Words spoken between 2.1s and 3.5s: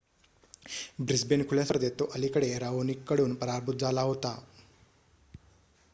अलिकडे राओनिककडून